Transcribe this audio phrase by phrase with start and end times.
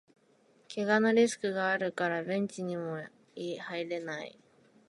[0.67, 3.03] けがのリスクがあるからベンチにも
[3.35, 4.39] 入れない